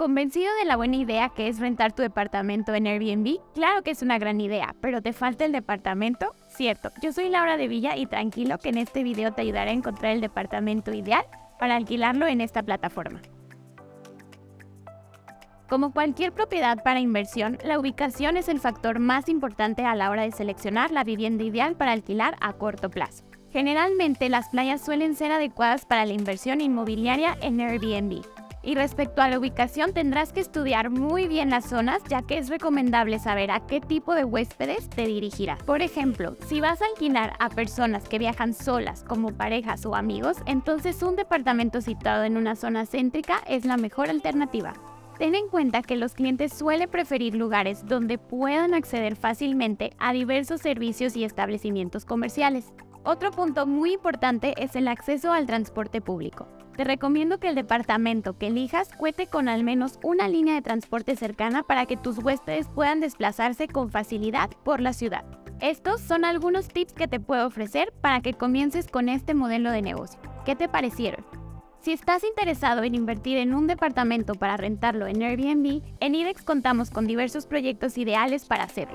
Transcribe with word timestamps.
¿Convencido 0.00 0.48
de 0.58 0.64
la 0.64 0.76
buena 0.76 0.96
idea 0.96 1.28
que 1.28 1.48
es 1.48 1.58
rentar 1.58 1.92
tu 1.92 2.00
departamento 2.00 2.72
en 2.72 2.86
Airbnb? 2.86 3.36
Claro 3.52 3.82
que 3.82 3.90
es 3.90 4.00
una 4.00 4.18
gran 4.18 4.40
idea, 4.40 4.74
pero 4.80 5.02
¿te 5.02 5.12
falta 5.12 5.44
el 5.44 5.52
departamento? 5.52 6.34
Cierto, 6.48 6.88
yo 7.02 7.12
soy 7.12 7.28
Laura 7.28 7.58
de 7.58 7.68
Villa 7.68 7.98
y 7.98 8.06
tranquilo 8.06 8.56
que 8.56 8.70
en 8.70 8.78
este 8.78 9.02
video 9.02 9.34
te 9.34 9.42
ayudaré 9.42 9.72
a 9.72 9.74
encontrar 9.74 10.12
el 10.12 10.22
departamento 10.22 10.94
ideal 10.94 11.26
para 11.58 11.76
alquilarlo 11.76 12.26
en 12.26 12.40
esta 12.40 12.62
plataforma. 12.62 13.20
Como 15.68 15.92
cualquier 15.92 16.32
propiedad 16.32 16.82
para 16.82 17.00
inversión, 17.00 17.58
la 17.62 17.78
ubicación 17.78 18.38
es 18.38 18.48
el 18.48 18.58
factor 18.58 19.00
más 19.00 19.28
importante 19.28 19.84
a 19.84 19.94
la 19.94 20.08
hora 20.08 20.22
de 20.22 20.32
seleccionar 20.32 20.92
la 20.92 21.04
vivienda 21.04 21.44
ideal 21.44 21.76
para 21.76 21.92
alquilar 21.92 22.38
a 22.40 22.54
corto 22.54 22.88
plazo. 22.88 23.24
Generalmente 23.50 24.30
las 24.30 24.48
playas 24.48 24.82
suelen 24.82 25.14
ser 25.14 25.30
adecuadas 25.30 25.84
para 25.84 26.06
la 26.06 26.14
inversión 26.14 26.62
inmobiliaria 26.62 27.36
en 27.42 27.60
Airbnb. 27.60 28.24
Y 28.62 28.74
respecto 28.74 29.22
a 29.22 29.28
la 29.28 29.38
ubicación 29.38 29.94
tendrás 29.94 30.32
que 30.32 30.40
estudiar 30.40 30.90
muy 30.90 31.28
bien 31.28 31.48
las 31.48 31.64
zonas 31.64 32.02
ya 32.08 32.22
que 32.22 32.36
es 32.36 32.50
recomendable 32.50 33.18
saber 33.18 33.50
a 33.50 33.66
qué 33.66 33.80
tipo 33.80 34.14
de 34.14 34.24
huéspedes 34.24 34.90
te 34.90 35.06
dirigirás. 35.06 35.62
Por 35.62 35.80
ejemplo, 35.80 36.36
si 36.46 36.60
vas 36.60 36.82
a 36.82 36.86
alquilar 36.86 37.32
a 37.38 37.48
personas 37.48 38.06
que 38.06 38.18
viajan 38.18 38.52
solas 38.52 39.02
como 39.04 39.32
parejas 39.32 39.86
o 39.86 39.94
amigos, 39.94 40.36
entonces 40.44 41.02
un 41.02 41.16
departamento 41.16 41.80
situado 41.80 42.24
en 42.24 42.36
una 42.36 42.54
zona 42.54 42.84
céntrica 42.84 43.40
es 43.46 43.64
la 43.64 43.78
mejor 43.78 44.10
alternativa. 44.10 44.74
Ten 45.18 45.34
en 45.34 45.48
cuenta 45.48 45.82
que 45.82 45.96
los 45.96 46.14
clientes 46.14 46.52
suelen 46.52 46.88
preferir 46.88 47.34
lugares 47.34 47.86
donde 47.86 48.18
puedan 48.18 48.74
acceder 48.74 49.16
fácilmente 49.16 49.92
a 49.98 50.12
diversos 50.12 50.60
servicios 50.60 51.16
y 51.16 51.24
establecimientos 51.24 52.04
comerciales. 52.04 52.72
Otro 53.04 53.30
punto 53.30 53.66
muy 53.66 53.94
importante 53.94 54.54
es 54.62 54.76
el 54.76 54.88
acceso 54.88 55.32
al 55.32 55.46
transporte 55.46 56.00
público. 56.02 56.46
Te 56.80 56.84
recomiendo 56.84 57.38
que 57.38 57.50
el 57.50 57.54
departamento 57.54 58.38
que 58.38 58.46
elijas 58.46 58.88
cuente 58.96 59.26
con 59.26 59.50
al 59.50 59.64
menos 59.64 59.98
una 60.02 60.28
línea 60.28 60.54
de 60.54 60.62
transporte 60.62 61.14
cercana 61.14 61.62
para 61.62 61.84
que 61.84 61.98
tus 61.98 62.16
huéspedes 62.16 62.68
puedan 62.68 63.00
desplazarse 63.00 63.68
con 63.68 63.90
facilidad 63.90 64.48
por 64.64 64.80
la 64.80 64.94
ciudad. 64.94 65.26
Estos 65.60 66.00
son 66.00 66.24
algunos 66.24 66.68
tips 66.68 66.94
que 66.94 67.06
te 67.06 67.20
puedo 67.20 67.46
ofrecer 67.46 67.92
para 68.00 68.22
que 68.22 68.32
comiences 68.32 68.88
con 68.88 69.10
este 69.10 69.34
modelo 69.34 69.70
de 69.70 69.82
negocio. 69.82 70.18
¿Qué 70.46 70.56
te 70.56 70.70
parecieron? 70.70 71.22
Si 71.82 71.92
estás 71.92 72.24
interesado 72.24 72.82
en 72.82 72.94
invertir 72.94 73.36
en 73.36 73.52
un 73.52 73.66
departamento 73.66 74.34
para 74.34 74.56
rentarlo 74.56 75.06
en 75.06 75.20
Airbnb, 75.20 75.82
en 76.00 76.14
IDEX 76.14 76.42
contamos 76.42 76.88
con 76.88 77.06
diversos 77.06 77.44
proyectos 77.44 77.98
ideales 77.98 78.46
para 78.46 78.64
hacerlo. 78.64 78.94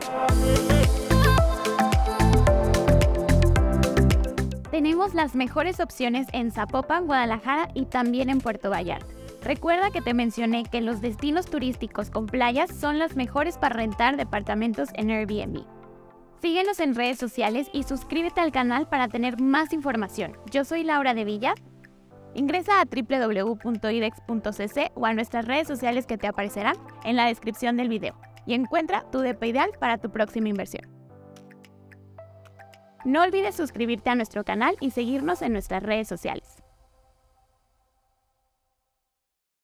Tenemos 4.75 5.13
las 5.13 5.35
mejores 5.35 5.79
opciones 5.79 6.27
en 6.33 6.51
Zapopan, 6.51 7.05
Guadalajara 7.05 7.69
y 7.73 7.85
también 7.85 8.29
en 8.29 8.41
Puerto 8.41 8.69
Vallarta. 8.69 9.07
Recuerda 9.41 9.89
que 9.89 10.01
te 10.01 10.13
mencioné 10.13 10.65
que 10.65 10.81
los 10.81 10.99
destinos 10.99 11.45
turísticos 11.45 12.09
con 12.09 12.25
playas 12.25 12.75
son 12.75 12.99
los 12.99 13.15
mejores 13.15 13.57
para 13.57 13.77
rentar 13.77 14.17
departamentos 14.17 14.89
en 14.95 15.11
Airbnb. 15.11 15.63
Síguenos 16.41 16.81
en 16.81 16.93
redes 16.93 17.17
sociales 17.17 17.69
y 17.71 17.83
suscríbete 17.83 18.41
al 18.41 18.51
canal 18.51 18.89
para 18.89 19.07
tener 19.07 19.39
más 19.39 19.71
información. 19.71 20.33
Yo 20.51 20.65
soy 20.65 20.83
Laura 20.83 21.13
de 21.13 21.23
Villa 21.23 21.53
Ingresa 22.33 22.81
a 22.81 22.83
www.idex.cc 22.83 23.71
o 24.93 25.05
a 25.05 25.13
nuestras 25.13 25.45
redes 25.45 25.69
sociales 25.69 26.05
que 26.05 26.17
te 26.17 26.27
aparecerán 26.27 26.75
en 27.05 27.15
la 27.15 27.27
descripción 27.27 27.77
del 27.77 27.87
video 27.87 28.19
y 28.45 28.55
encuentra 28.55 29.09
tu 29.09 29.19
DP 29.19 29.41
ideal 29.45 29.69
para 29.79 29.99
tu 29.99 30.11
próxima 30.11 30.49
inversión. 30.49 30.94
No 33.05 33.21
olvides 33.21 33.53
suscribirte 33.53 34.09
a 34.09 34.15
nuestro 34.15 34.43
canal 34.43 34.75
y 34.79 34.89
seguirnos 34.89 35.43
en 35.43 35.53
nuestras 35.53 35.83
redes 35.83 36.07
sociales. 36.07 36.64